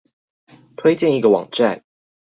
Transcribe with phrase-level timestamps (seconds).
[0.77, 1.83] 推薦一個網站